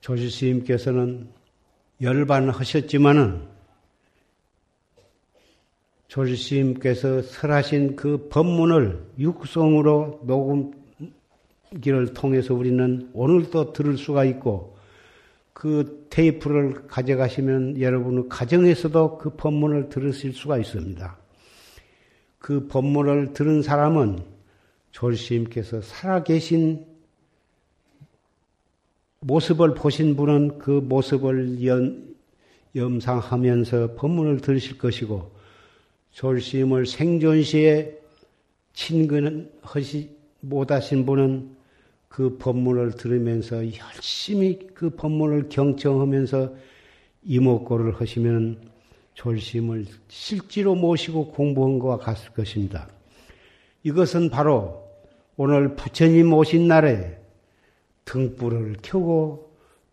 조실스님께서는 0.00 1.28
열반하셨지만은 2.00 3.56
조실스님께서 6.08 7.22
설하신 7.22 7.96
그 7.96 8.28
법문을 8.28 9.02
육성으로 9.18 10.20
녹음기를 10.24 12.14
통해서 12.14 12.54
우리는 12.54 13.10
오늘도 13.12 13.72
들을 13.72 13.96
수가 13.98 14.24
있고 14.24 14.76
그 15.52 16.06
테이프를 16.10 16.86
가져가시면 16.86 17.80
여러분의 17.80 18.24
가정에서도 18.28 19.18
그 19.18 19.30
법문을 19.30 19.88
들으실 19.88 20.32
수가 20.32 20.58
있습니다. 20.58 21.16
그 22.38 22.68
법문을 22.68 23.32
들은 23.32 23.62
사람은 23.62 24.20
조실스님께서 24.92 25.80
살아계신 25.80 26.95
모습을 29.26 29.74
보신 29.74 30.14
분은 30.14 30.58
그 30.58 30.70
모습을 30.70 31.64
연, 31.66 32.14
염상하면서 32.76 33.94
법문을 33.96 34.40
들으실 34.40 34.78
것이고 34.78 35.32
졸심을 36.12 36.86
생존시에 36.86 37.98
친근하시 38.72 40.10
못하신 40.40 41.04
분은 41.04 41.56
그 42.08 42.38
법문을 42.38 42.92
들으면서 42.92 43.56
열심히 43.56 44.60
그 44.74 44.90
법문을 44.90 45.48
경청하면서 45.48 46.54
이목고를 47.24 48.00
하시면 48.00 48.58
졸심을 49.14 49.86
실제로 50.06 50.76
모시고 50.76 51.32
공부한 51.32 51.80
것과 51.80 51.98
같을 51.98 52.32
것입니다. 52.32 52.88
이것은 53.82 54.30
바로 54.30 54.86
오늘 55.36 55.74
부처님 55.74 56.32
오신 56.32 56.68
날에 56.68 57.15
등불을 58.06 58.76
켜고 58.82 59.46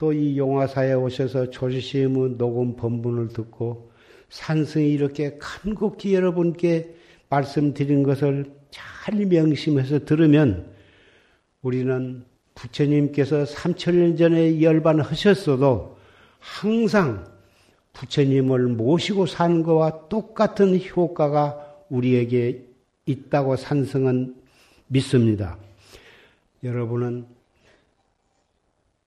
또 0.03 0.11
이 0.11 0.37
용화사에 0.37 0.93
오셔서 0.93 1.49
조지심의 1.49 2.37
녹음 2.37 2.75
본문을 2.75 3.29
듣고 3.29 3.91
산승이 4.27 4.91
이렇게 4.91 5.37
간곡히 5.39 6.13
여러분께 6.13 6.93
말씀드린 7.29 8.03
것을 8.03 8.51
잘 8.69 9.25
명심해서 9.25 10.03
들으면 10.03 10.73
우리는 11.61 12.25
부처님께서 12.55 13.45
3천년 13.45 14.17
전에 14.17 14.61
열반하셨어도 14.61 15.95
항상 16.39 17.25
부처님을 17.93 18.67
모시고 18.67 19.25
사는 19.25 19.63
것과 19.63 20.09
똑같은 20.09 20.77
효과가 20.83 21.85
우리에게 21.89 22.67
있다고 23.05 23.55
산성은 23.55 24.35
믿습니다. 24.87 25.57
여러분은 26.63 27.25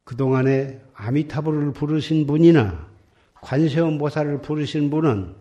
그동안에 0.06 0.80
아미타불을 0.94 1.72
부르신 1.72 2.28
분이나 2.28 2.86
관세음보살을 3.42 4.40
부르신 4.40 4.88
분은 4.88 5.34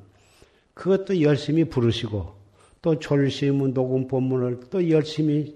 그것도 0.73 1.21
열심히 1.21 1.65
부르시고 1.65 2.34
또 2.82 2.99
졸심은 2.99 3.75
녹음 3.75 4.08
본문을 4.08 4.62
또 4.71 4.89
열심히 4.89 5.56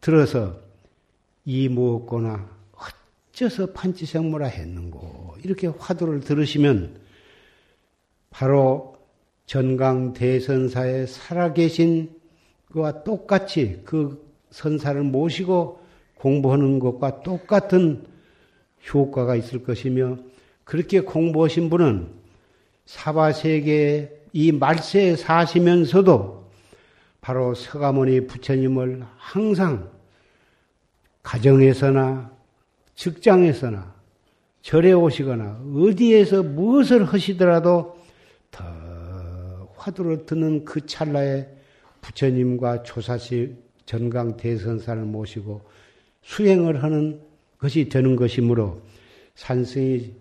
들어서 0.00 0.56
이 1.44 1.68
무엇거나 1.68 2.48
어째서 3.32 3.72
판치생모라 3.72 4.46
했는고 4.46 5.36
이렇게 5.44 5.66
화두를 5.66 6.20
들으시면 6.20 6.98
바로 8.30 8.96
전강 9.44 10.14
대선사에 10.14 11.04
살아계신 11.04 12.18
그와 12.72 13.04
똑같이 13.04 13.82
그 13.84 14.26
선사를 14.48 15.02
모시고 15.02 15.80
공부하는 16.16 16.78
것과 16.78 17.22
똑같은 17.22 18.08
효과가 18.92 19.36
있을 19.36 19.62
것이며 19.62 20.18
그렇게 20.64 21.00
공부하신 21.00 21.70
분은 21.70 22.08
사바 22.86 23.32
세계에 23.32 24.10
이 24.32 24.52
말세에 24.52 25.16
사시면서도 25.16 26.50
바로 27.20 27.54
서가모니 27.54 28.26
부처님을 28.26 29.04
항상 29.16 29.90
가정에서나 31.22 32.30
직장에서나 32.94 33.94
절에 34.62 34.92
오시거나 34.92 35.62
어디에서 35.74 36.42
무엇을 36.42 37.04
하시더라도 37.04 37.98
더 38.50 38.64
화두를 39.76 40.26
듣는 40.26 40.64
그 40.64 40.86
찰나에 40.86 41.46
부처님과 42.00 42.82
조사시 42.82 43.56
전강 43.86 44.36
대선사를 44.36 45.02
모시고 45.02 45.62
수행을 46.22 46.82
하는 46.82 47.20
것이 47.60 47.88
되는 47.88 48.16
것이므로 48.16 48.80
산승이 49.34 50.12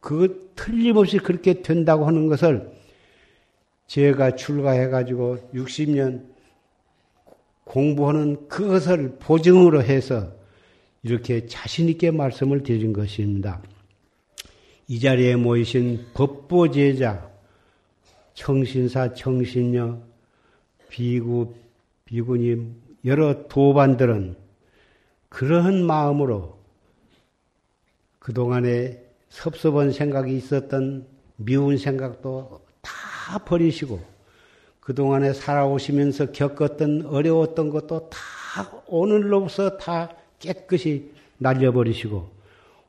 그 0.00 0.52
틀림없이 0.54 1.18
그렇게 1.18 1.62
된다고 1.62 2.06
하는 2.06 2.26
것을 2.28 2.70
제가 3.86 4.36
출가해가지고 4.36 5.50
60년 5.54 6.26
공부하는 7.64 8.48
그것을 8.48 9.16
보증으로 9.18 9.82
해서 9.82 10.32
이렇게 11.02 11.46
자신있게 11.46 12.10
말씀을 12.10 12.62
드린 12.62 12.92
것입니다. 12.92 13.62
이 14.86 15.00
자리에 15.00 15.36
모이신 15.36 16.06
법보제자, 16.12 17.30
청신사, 18.34 19.14
청신녀, 19.14 20.00
비구, 20.90 21.54
비구님, 22.04 22.74
여러 23.06 23.48
도반들은 23.48 24.36
그러한 25.30 25.84
마음으로 25.84 26.58
그동안에 28.24 29.04
섭섭한 29.28 29.92
생각이 29.92 30.34
있었던 30.34 31.06
미운 31.36 31.76
생각도 31.76 32.62
다 32.80 33.38
버리시고 33.44 34.00
그동안에 34.80 35.34
살아오시면서 35.34 36.32
겪었던 36.32 37.04
어려웠던 37.04 37.68
것도 37.68 38.08
다 38.08 38.82
오늘로부터 38.86 39.76
다 39.76 40.16
깨끗이 40.38 41.12
날려버리시고 41.36 42.30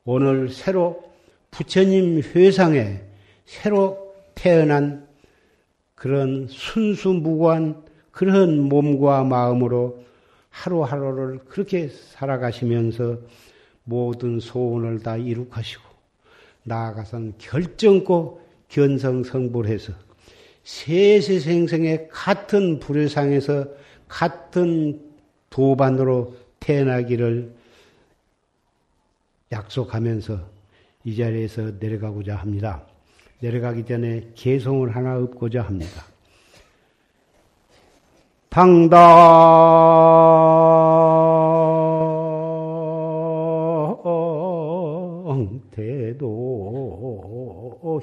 오늘 0.06 0.48
새로 0.48 1.04
부처님 1.50 2.22
회상에 2.34 3.02
새로 3.44 4.14
태어난 4.34 5.06
그런 5.94 6.48
순수무구한 6.48 7.84
그런 8.10 8.58
몸과 8.58 9.22
마음으로 9.24 10.02
하루하루를 10.48 11.40
그렇게 11.40 11.88
살아가시면서 11.88 13.18
모든 13.86 14.40
소원을 14.40 15.02
다 15.02 15.16
이룩하시고 15.16 15.82
나아가선 16.64 17.34
결정코 17.38 18.40
견성성불해서 18.68 19.92
세세생생의 20.64 22.08
같은 22.10 22.80
불의상에서 22.80 23.68
같은 24.08 25.00
도반으로 25.48 26.34
태어나기를 26.58 27.54
약속하면서 29.52 30.40
이 31.04 31.16
자리에서 31.16 31.70
내려가고자 31.78 32.34
합니다. 32.34 32.82
내려가기 33.38 33.86
전에 33.86 34.32
개송을 34.34 34.96
하나 34.96 35.16
읊고자 35.20 35.62
합니다. 35.62 36.04
당당 38.48 38.98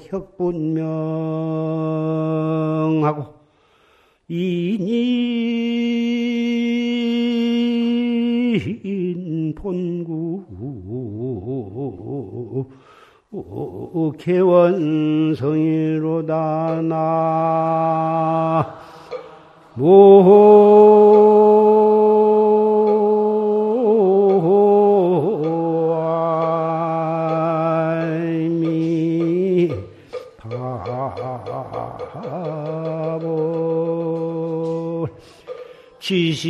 혁분명하고 0.00 0.84
인인 4.28 5.14
본구 9.54 10.44
개원성이로다 14.18 15.62
나 16.82 18.78
지시 36.04 36.44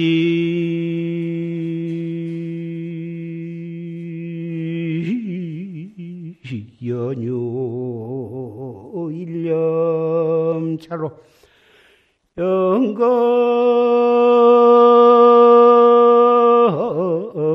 연유 6.84 7.28
일념차로 9.12 11.12
영거 12.36 13.04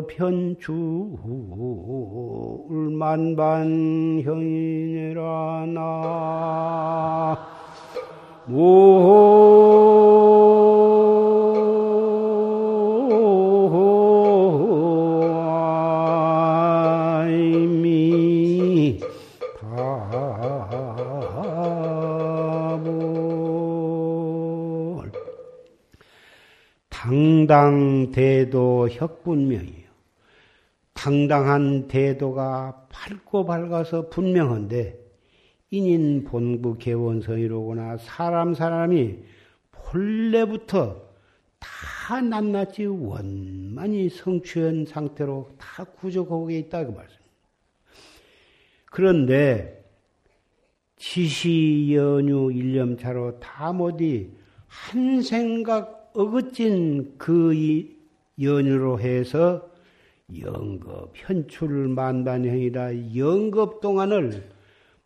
편출 0.08 0.74
만반형 2.98 4.24
대도 28.20 28.90
혁분명이에요. 28.92 29.88
당당한 30.92 31.88
대도가 31.88 32.86
밝고 32.90 33.46
밝아서 33.46 34.10
분명한데 34.10 35.00
인인 35.70 36.26
본부 36.26 36.78
개원성이로구나 36.78 37.96
사람 37.96 38.54
사람이 38.54 39.20
본래부터 39.72 41.02
다 41.60 42.22
낱낱이 42.22 42.88
원만히 42.88 44.10
성취한 44.10 44.86
상태로 44.86 45.52
다 45.58 45.86
구족하고 45.86 46.52
있다 46.52 46.84
그 46.84 46.92
말씀입니다. 46.92 47.30
그런데 48.88 49.82
지시 50.98 51.94
연유 51.94 52.52
일념차로 52.52 53.40
다 53.40 53.72
모디 53.72 54.34
한 54.68 55.22
생각 55.22 56.12
어긋진 56.14 57.16
그 57.18 57.54
연유로 58.42 59.00
해서 59.00 59.70
영급, 60.42 61.12
현출 61.16 61.88
만반형이다. 61.88 63.16
영급 63.16 63.82
동안을 63.82 64.44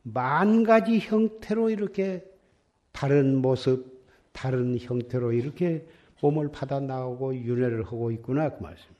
만 0.03 0.63
가지 0.63 0.99
형태로 0.99 1.69
이렇게 1.69 2.23
다른 2.91 3.37
모습, 3.37 4.03
다른 4.33 4.77
형태로 4.77 5.31
이렇게 5.31 5.85
몸을 6.21 6.51
받아 6.51 6.79
나오고 6.79 7.35
윤회를 7.35 7.83
하고 7.85 8.11
있구나 8.11 8.49
그 8.49 8.63
말씀입니다. 8.63 8.93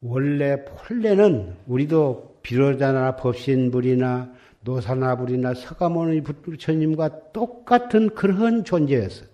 원래 0.00 0.64
본래는 0.64 1.56
우리도 1.66 2.38
비로자나 2.42 3.16
법신불이나 3.16 4.34
노사나불이나 4.62 5.54
서가모니 5.54 6.22
부처님과 6.22 7.32
똑같은 7.32 8.10
그러한 8.14 8.64
존재였어요. 8.64 9.31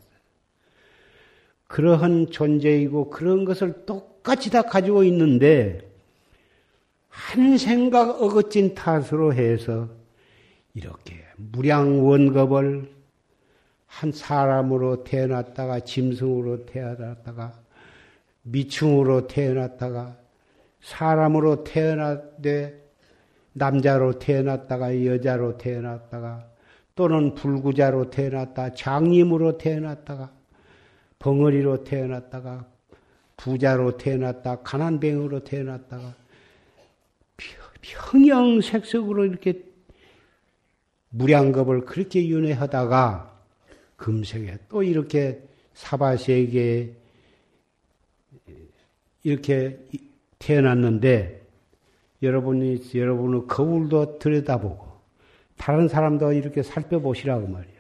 그러한 1.69 2.31
존재이고 2.31 3.11
그런 3.11 3.45
것을 3.45 3.85
똑같이 3.87 4.51
다 4.51 4.63
가지고 4.63 5.05
있는데 5.05 5.89
한 7.09 7.59
생각 7.59 8.23
어긋진 8.23 8.75
탓으로 8.75 9.35
해서 9.35 9.89
이렇게 10.75 11.15
무량 11.37 12.07
원겁을 12.07 12.91
한 13.87 14.13
사람으로 14.13 15.05
태어났다가 15.05 15.81
짐승으로 15.81 16.67
태어났다가 16.67 17.53
미충으로 18.43 19.27
태어났다가 19.27 20.17
사람으로 20.81 21.65
태어났되 21.65 22.89
남자로 23.53 24.19
태어났다가 24.19 25.05
여자로 25.05 25.59
태어났다가 25.59 26.47
또는 26.95 27.35
불구자로 27.35 28.11
태어났다 28.11 28.75
장님으로 28.75 29.59
태어났다가 29.59 30.38
벙어리로 31.19 31.85
태어났다가 31.85 32.67
부자로 33.37 33.97
태어났다 33.97 34.63
가난뱅으로 34.63 35.45
태어났다가 35.45 36.15
평형색석으로 37.81 39.25
이렇게 39.27 39.63
무량겁을 41.11 41.85
그렇게 41.85 42.27
윤회하다가 42.27 43.39
금생에 43.97 44.59
또 44.69 44.83
이렇게 44.83 45.43
사바세계에 45.75 46.93
이렇게 49.25 49.79
태어났는데 50.39 51.47
여러분이 52.23 52.83
여러분의 52.95 53.47
거울도 53.47 54.19
들여다보고 54.19 54.87
다른 55.57 55.89
사람도 55.89 56.33
이렇게 56.33 56.63
살펴보시라고 56.63 57.47
말이에요. 57.47 57.78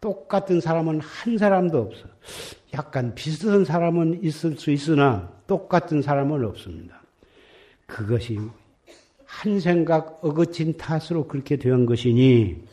똑같은 0.00 0.60
사람은 0.60 1.00
한 1.00 1.38
사람도 1.38 1.78
없어. 1.78 2.06
약간 2.72 3.14
비슷한 3.14 3.64
사람은 3.64 4.22
있을 4.22 4.56
수 4.56 4.70
있으나 4.70 5.30
똑같은 5.46 6.00
사람은 6.00 6.44
없습니다. 6.44 7.02
그것이 7.86 8.38
한 9.24 9.60
생각 9.60 10.24
어거친 10.24 10.76
탓으로 10.76 11.26
그렇게 11.26 11.56
된 11.56 11.86
것이니 11.86 12.64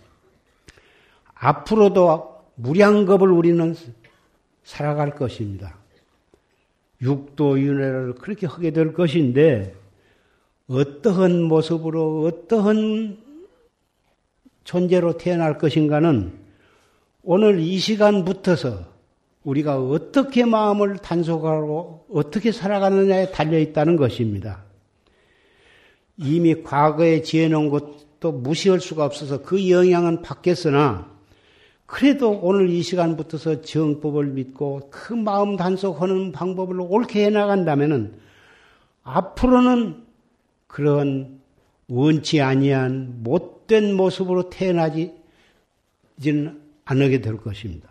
앞으로도 1.33 2.45
무량겁을 2.55 3.29
우리는 3.29 3.75
살아갈 4.63 5.11
것입니다. 5.11 5.75
육도윤회를 7.01 8.15
그렇게 8.15 8.47
하게 8.47 8.71
될 8.71 8.93
것인데 8.93 9.75
어떠한 10.67 11.43
모습으로 11.43 12.23
어떠한 12.23 13.17
존재로 14.63 15.17
태어날 15.17 15.57
것인가는 15.57 16.46
오늘 17.29 17.59
이 17.59 17.77
시간부터서 17.77 18.85
우리가 19.43 19.81
어떻게 19.81 20.45
마음을 20.45 20.95
단속하고 20.95 22.05
어떻게 22.09 22.53
살아가느냐에 22.53 23.31
달려 23.31 23.59
있다는 23.59 23.97
것입니다. 23.97 24.63
이미 26.15 26.63
과거에 26.63 27.23
지어놓은 27.23 27.67
것도 27.69 28.31
무시할 28.31 28.79
수가 28.79 29.03
없어서 29.03 29.41
그 29.41 29.69
영향은 29.69 30.21
받겠으나 30.21 31.11
그래도 31.85 32.31
오늘 32.31 32.69
이 32.69 32.81
시간부터서 32.81 33.61
정법을 33.61 34.27
믿고 34.27 34.87
그 34.89 35.11
마음 35.11 35.57
단속하는 35.57 36.31
방법을 36.31 36.79
옳게 36.79 37.25
해나간다면은 37.25 38.13
앞으로는 39.03 40.01
그런 40.67 41.41
원치 41.89 42.39
아니한 42.39 43.21
못된 43.21 43.95
모습으로 43.95 44.49
태어나지는 44.49 45.11
않게 46.88 47.21
될 47.21 47.38
것입니다. 47.38 47.89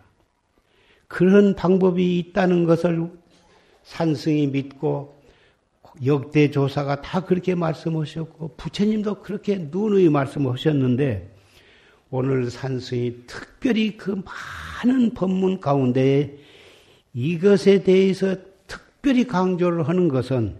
그런 1.07 1.55
방법이 1.55 2.17
있다는 2.19 2.65
것을 2.65 3.09
산승이 3.83 4.47
믿고 4.47 5.15
역대 6.05 6.51
조사가 6.51 7.01
다 7.01 7.23
그렇게 7.25 7.55
말씀하셨고 7.55 8.55
부처님도 8.57 9.21
그렇게 9.21 9.57
누누이 9.71 10.09
말씀하셨는데 10.09 11.33
오늘 12.09 12.49
산승이 12.49 13.23
특별히 13.27 13.97
그 13.97 14.21
많은 14.83 15.13
법문 15.13 15.59
가운데 15.59 16.37
이것에 17.13 17.83
대해서 17.83 18.35
특별히 18.67 19.25
강조를 19.25 19.87
하는 19.87 20.07
것은 20.07 20.55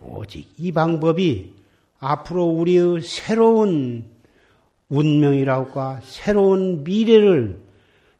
오직 0.00 0.48
이 0.58 0.72
방법이 0.72 1.52
앞으로 1.98 2.44
우리의 2.44 3.02
새로운 3.02 4.04
운명이라고 4.92 6.00
새로운 6.02 6.84
미래를 6.84 7.58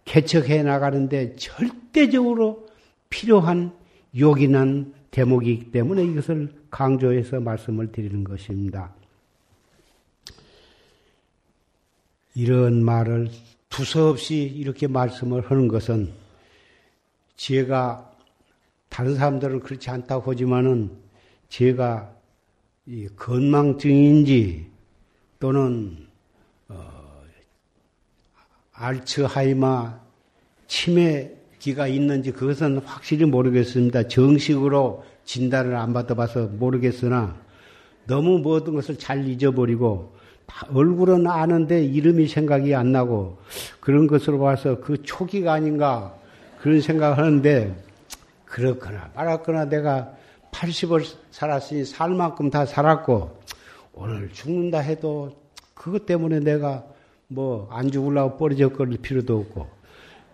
개척해 0.06 0.62
나가는데 0.62 1.36
절대적으로 1.36 2.66
필요한 3.10 3.72
요긴한 4.18 4.94
대목이기 5.10 5.70
때문에 5.70 6.02
이것을 6.04 6.50
강조해서 6.70 7.40
말씀을 7.40 7.92
드리는 7.92 8.24
것입니다. 8.24 8.94
이런 12.34 12.82
말을 12.82 13.28
두서없이 13.68 14.36
이렇게 14.36 14.86
말씀을 14.86 15.42
하는 15.50 15.68
것은 15.68 16.10
제가 17.36 18.10
다른 18.88 19.14
사람들은 19.16 19.60
그렇지 19.60 19.90
않다고 19.90 20.30
하지만은 20.30 20.90
제가 21.50 22.14
이 22.86 23.08
건망증인지 23.14 24.66
또는 25.38 26.11
어, 26.74 27.22
알츠하이머 28.72 30.00
치매기가 30.66 31.86
있는지 31.86 32.32
그것은 32.32 32.78
확실히 32.78 33.26
모르겠습니다. 33.26 34.08
정식으로 34.08 35.04
진단을 35.24 35.76
안 35.76 35.92
받아봐서 35.92 36.46
모르겠으나 36.46 37.36
너무 38.06 38.38
모든 38.38 38.74
것을 38.74 38.98
잘 38.98 39.26
잊어버리고 39.26 40.12
얼굴은 40.72 41.26
아는데 41.26 41.84
이름이 41.84 42.28
생각이 42.28 42.74
안 42.74 42.92
나고 42.92 43.38
그런 43.80 44.06
것으로 44.06 44.38
봐서 44.38 44.80
그 44.80 45.02
초기가 45.02 45.52
아닌가 45.52 46.14
그런 46.60 46.80
생각을 46.80 47.18
하는데 47.18 47.74
그렇거나 48.44 49.10
말았거나 49.14 49.66
내가 49.66 50.14
80을 50.50 51.06
살았으니 51.30 51.84
살 51.84 52.10
만큼 52.10 52.50
다 52.50 52.66
살았고 52.66 53.40
오늘 53.94 54.30
죽는다 54.32 54.80
해도 54.80 55.41
그것 55.82 56.06
때문에 56.06 56.40
내가 56.40 56.86
뭐 57.26 57.68
안 57.70 57.90
죽으려고 57.90 58.36
뻘리적거릴 58.36 58.98
필요도 58.98 59.38
없고 59.38 59.66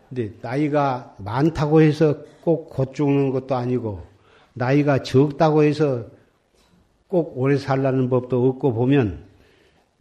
근데 0.08 0.32
나이가 0.42 1.14
많다고 1.18 1.80
해서 1.80 2.18
꼭 2.42 2.68
곧 2.68 2.94
죽는 2.94 3.30
것도 3.30 3.54
아니고 3.54 4.04
나이가 4.54 5.02
적다고 5.02 5.62
해서 5.62 6.06
꼭 7.06 7.38
오래 7.38 7.56
살라는 7.56 8.10
법도 8.10 8.48
없고 8.48 8.74
보면 8.74 9.24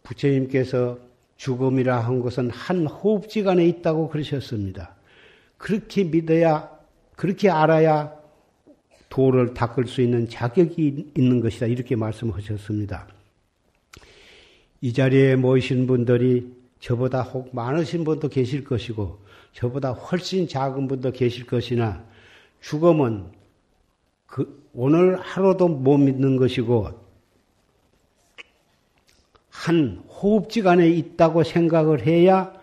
부처님께서 0.04 0.98
죽음이라 1.38 2.00
한 2.00 2.20
것은 2.20 2.50
한 2.50 2.88
호흡지간에 2.88 3.66
있다고 3.68 4.10
그러셨습니다. 4.10 4.96
그렇게 5.58 6.04
믿어야, 6.04 6.70
그렇게 7.16 7.50
알아야 7.50 8.12
도를 9.10 9.54
닦을 9.54 9.86
수 9.88 10.02
있는 10.02 10.28
자격이 10.28 11.12
있는 11.16 11.40
것이다. 11.40 11.68
이렇게 11.68 11.96
말씀하셨습니다. 11.96 13.08
이 14.82 14.94
자리에 14.94 15.36
모이신 15.36 15.88
분들이 15.88 16.54
저보다 16.80 17.22
혹 17.22 17.56
많으신 17.56 18.04
분도 18.04 18.30
계실 18.30 18.64
것이고, 18.64 19.20
저보다 19.54 19.92
훨씬 19.92 20.48
작은 20.48 20.88
분도 20.88 21.12
계실 21.12 21.46
것이나, 21.46 22.06
죽음은 22.62 23.26
그 24.26 24.68
오늘 24.74 25.20
하루도 25.20 25.68
못 25.68 25.98
믿는 25.98 26.38
것이고, 26.38 27.08
한 29.50 30.04
호흡지간에 30.08 30.88
있다고 30.88 31.44
생각을 31.44 32.06
해야 32.06 32.54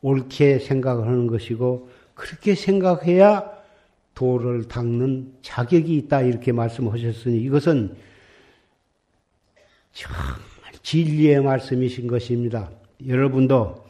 옳게 0.00 0.60
생각을 0.60 1.06
하는 1.06 1.26
것이고 1.26 1.90
그렇게 2.14 2.54
생각해야 2.54 3.50
도를 4.14 4.68
닦는 4.68 5.34
자격이 5.42 5.96
있다 5.96 6.22
이렇게 6.22 6.52
말씀하셨으니 6.52 7.38
이것은 7.42 7.96
정말 9.92 10.20
진리의 10.86 11.42
말씀이신 11.42 12.06
것입니다. 12.06 12.70
여러분도 13.04 13.84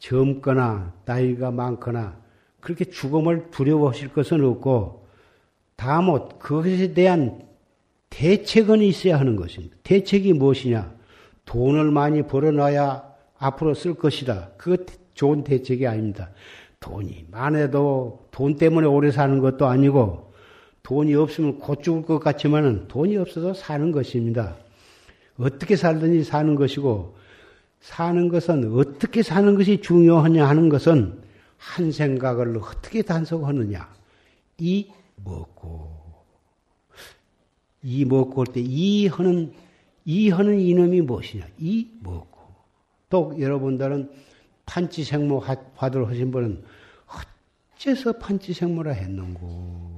젊거나 0.00 0.92
나이가 1.06 1.50
많거나 1.50 2.14
그렇게 2.60 2.84
죽음을 2.84 3.50
두려워하실 3.50 4.12
것은 4.12 4.44
없고 4.44 5.06
다못 5.76 6.38
그것에 6.38 6.92
대한 6.92 7.40
대책은 8.10 8.82
있어야 8.82 9.18
하는 9.18 9.34
것입니다. 9.34 9.74
대책이 9.82 10.34
무엇이냐? 10.34 10.92
돈을 11.46 11.90
많이 11.90 12.22
벌어놔야 12.22 13.02
앞으로 13.38 13.72
쓸 13.72 13.94
것이다. 13.94 14.50
그것 14.58 14.86
좋은 15.14 15.42
대책이 15.42 15.86
아닙니다. 15.86 16.28
돈이 16.80 17.28
많아도 17.30 18.26
돈 18.30 18.56
때문에 18.56 18.86
오래 18.86 19.10
사는 19.10 19.38
것도 19.38 19.66
아니고 19.66 20.34
돈이 20.82 21.14
없으면 21.14 21.60
곧 21.60 21.82
죽을 21.82 22.02
것 22.02 22.18
같지만은 22.18 22.88
돈이 22.88 23.16
없어도 23.16 23.54
사는 23.54 23.90
것입니다. 23.90 24.56
어떻게 25.40 25.76
살든지 25.76 26.24
사는 26.24 26.54
것이고 26.54 27.16
사는 27.80 28.28
것은 28.28 28.76
어떻게 28.78 29.22
사는 29.22 29.54
것이 29.56 29.80
중요하냐 29.80 30.46
하는 30.46 30.68
것은 30.68 31.22
한 31.56 31.92
생각을 31.92 32.56
어떻게 32.58 33.02
단속하느냐. 33.02 33.88
이 34.58 34.88
먹고 35.24 36.00
이 37.82 38.04
먹고 38.04 38.44
할 38.44 38.52
때 38.52 38.60
이 38.60 39.06
하는 39.06 39.52
이 40.04 40.30
하는 40.30 40.60
이놈이 40.60 41.02
무엇이냐? 41.02 41.46
이 41.58 41.88
뭐고? 42.00 42.38
또 43.08 43.34
여러분들은 43.38 44.10
판치생모 44.66 45.42
화두를 45.76 46.08
하신 46.08 46.30
분은 46.30 46.62
어째서 47.76 48.12
판치생모라 48.18 48.92
했는고? 48.92 49.90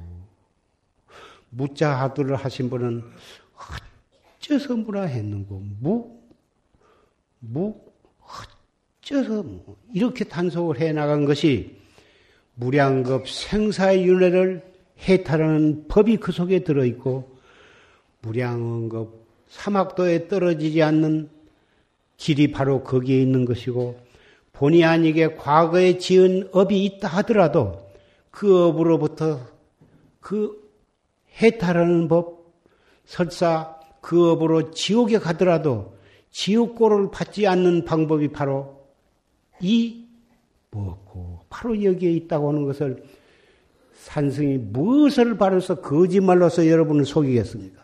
무자 1.51 1.97
화두를 2.01 2.37
하신 2.37 2.71
분은 2.71 3.05
어째서 4.53 4.77
무라 4.77 5.03
했는고? 5.03 5.63
무? 5.81 6.11
무? 7.41 7.75
어째서 9.01 9.43
뭐? 9.43 9.77
이렇게 9.93 10.25
단속을 10.25 10.81
해 10.81 10.93
나간 10.93 11.25
것이 11.25 11.77
무량급 12.55 13.29
생사의 13.29 14.05
윤회를 14.05 14.63
해탈하는 15.09 15.87
법이 15.89 16.19
그 16.19 16.33
속에 16.33 16.61
들어있고 16.65 17.37
무량급 18.21 19.27
사막도에 19.49 20.29
떨어지지 20.29 20.83
않는 20.83 21.29
길이 22.17 22.53
바로 22.53 22.83
거기에 22.83 23.21
있는 23.21 23.45
것이고 23.45 23.99
본의 24.53 24.85
아니게 24.85 25.35
과거에 25.35 25.99
지은 25.99 26.51
업이 26.53 26.85
있다 26.85 27.09
하더라도 27.09 27.91
그 28.31 28.67
업으로부터 28.67 29.41
그 30.21 30.63
해탈하는 31.41 32.09
법 32.09 32.53
설사 33.05 33.82
그 34.03 34.31
업으로 34.31 34.73
지옥에 34.73 35.19
가더라도 35.19 35.97
지옥고를 36.33 37.11
받지 37.13 37.47
않는 37.47 37.85
방법이 37.85 38.29
바로 38.29 38.83
이 39.61 40.05
뭐고 40.71 41.41
바로 41.49 41.83
여기에 41.83 42.11
있다고 42.11 42.49
하는 42.49 42.65
것을 42.65 43.05
산승이 43.95 44.59
무엇을 44.59 45.39
바라서 45.39 45.81
거짓말로서 45.81 46.67
여러분을 46.67 47.05
속이겠습니까? 47.05 47.81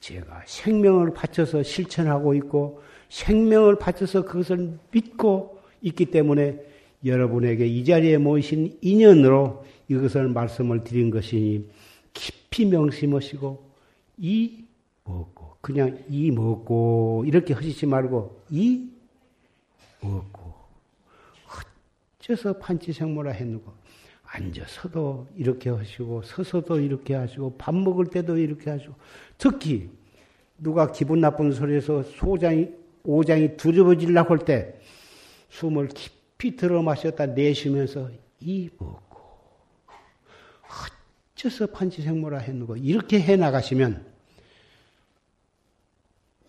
제가 0.00 0.42
생명을 0.46 1.12
바쳐서 1.12 1.62
실천하고 1.62 2.34
있고 2.34 2.80
생명을 3.10 3.76
바쳐서 3.76 4.24
그것을 4.24 4.78
믿고 4.92 5.58
있기 5.82 6.06
때문에 6.06 6.58
여러분에게 7.04 7.66
이 7.66 7.84
자리에 7.84 8.16
모이신 8.16 8.78
인연으로 8.80 9.62
이것을 9.88 10.28
말씀을 10.28 10.84
드린 10.84 11.10
것이니 11.10 11.68
깊이 12.14 12.64
명심하시고 12.64 13.70
이 14.18 14.63
먹고 15.04 15.56
그냥 15.60 16.02
이 16.08 16.30
먹고 16.30 17.24
이렇게 17.26 17.54
하시지 17.54 17.86
말고 17.86 18.42
이 18.50 18.88
먹고 20.00 20.54
어째서 22.18 22.58
판치생모라 22.58 23.32
했는고. 23.32 23.72
앉아서도 24.26 25.28
이렇게 25.36 25.70
하시고 25.70 26.22
서서도 26.22 26.80
이렇게 26.80 27.14
하시고 27.14 27.54
밥 27.56 27.72
먹을 27.72 28.06
때도 28.06 28.36
이렇게 28.36 28.70
하시고. 28.70 28.94
특히 29.38 29.90
누가 30.58 30.90
기분 30.90 31.20
나쁜 31.20 31.52
소리에서 31.52 32.02
소장이 32.02 32.68
오장이 33.04 33.56
두려워지려고 33.56 34.34
할 34.34 34.38
때 34.44 34.80
숨을 35.50 35.88
깊이 35.88 36.56
들어 36.56 36.82
마셨다 36.82 37.26
내쉬면서 37.26 38.10
이 38.40 38.68
먹고 38.76 39.20
어째서 41.36 41.68
판치생모라 41.68 42.38
했는고. 42.38 42.76
이렇게 42.78 43.20
해 43.20 43.36
나가시면 43.36 44.13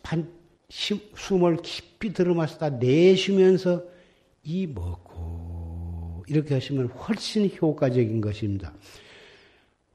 판, 0.05 0.29
숨을 0.69 1.57
깊이 1.63 2.13
들어 2.13 2.35
마셨다 2.35 2.69
내쉬면서 2.69 3.83
이 4.43 4.67
먹고 4.67 6.23
이렇게 6.27 6.53
하시면 6.53 6.89
훨씬 6.89 7.49
효과적인 7.59 8.21
것입니다. 8.21 8.71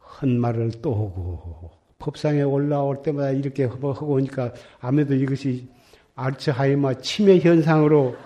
헛말을 0.00 0.72
또 0.82 0.92
하고 0.94 1.70
법상에 2.00 2.42
올라올 2.42 3.02
때마다 3.02 3.30
이렇게 3.30 3.64
하고 3.64 3.94
오니까 4.00 4.52
아무래도 4.80 5.14
이것이 5.14 5.68
알츠하이머 6.16 6.94
치매 6.94 7.38
현상으로 7.38 8.16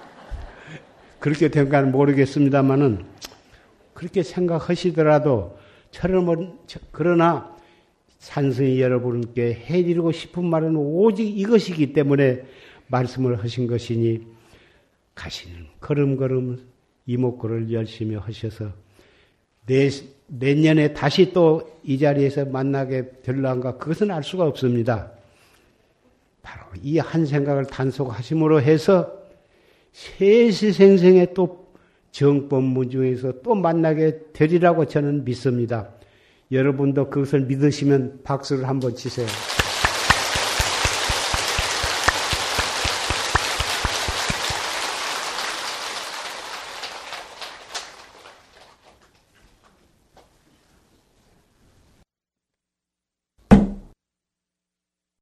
그렇게 1.19 1.49
된가는 1.49 1.93
모르겠습니다만은 1.93 3.05
그렇게 3.93 4.23
생각하시더라도 4.23 5.59
처럼 5.91 6.59
그러나 6.93 7.54
산승이 8.25 8.81
여러분께 8.81 9.65
해드리고 9.67 10.13
싶은 10.13 10.45
말은 10.45 10.77
오직 10.77 11.39
이것이기 11.39 11.93
때문에 11.93 12.43
말씀을 12.87 13.43
하신 13.43 13.67
것이니 13.67 14.23
가시는 15.15 15.67
걸음걸음 15.81 16.59
이목구를 17.07 17.71
열심히 17.73 18.17
하셔서 18.17 18.73
내 19.67 19.89
내년에 20.29 20.93
다시 20.95 21.33
또 21.33 21.75
이 21.85 21.99
자리에서 21.99 22.47
만나게 22.47 23.11
될란가 23.23 23.77
그것은 23.77 24.11
알 24.11 24.25
수가 24.25 24.47
없습니다. 24.47 25.13
바로 26.43 26.65
이 26.83 26.99
한 26.99 27.27
생각을 27.27 27.67
단속하심으로 27.67 28.63
해서 28.63 29.13
세시생생에 29.93 31.35
또 31.35 31.69
정법문 32.11 32.91
중에서 32.91 33.43
또 33.43 33.55
만나게 33.55 34.19
되리라고 34.33 34.87
저는 34.87 35.25
믿습니다. 35.25 35.91
여러분도 36.51 37.11
그것을 37.11 37.43
믿으시면 37.43 38.21
박수를 38.25 38.69
한번 38.69 38.95
치세요. 38.95 39.27